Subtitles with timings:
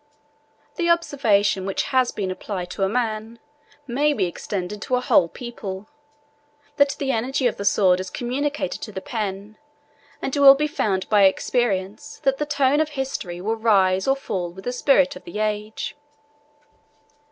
[0.77, 3.37] The observation which has been applied to a man,
[3.85, 5.85] may be extended to a whole people,
[6.77, 9.59] that the energy of the sword is communicated to the pen;
[10.19, 14.15] and it will be found by experience, that the tone of history will rise or
[14.15, 15.95] fall with the spirit of the age.